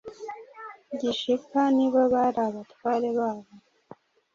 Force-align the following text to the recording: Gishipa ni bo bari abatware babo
Gishipa 0.99 1.61
ni 1.75 1.87
bo 1.91 2.01
bari 2.13 2.39
abatware 2.47 3.09
babo 3.17 3.51